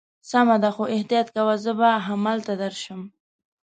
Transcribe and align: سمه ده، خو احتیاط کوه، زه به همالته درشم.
سمه 0.29 0.55
ده، 0.63 0.69
خو 0.75 0.83
احتیاط 0.95 1.27
کوه، 1.35 1.55
زه 1.63 1.71
به 1.79 1.89
همالته 2.07 2.53
درشم. 2.61 3.01